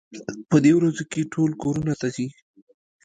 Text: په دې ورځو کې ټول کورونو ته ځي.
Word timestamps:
په 0.49 0.57
دې 0.63 0.71
ورځو 0.75 1.03
کې 1.11 1.29
ټول 1.33 1.51
کورونو 1.61 1.93
ته 2.01 2.07
ځي. 2.15 2.27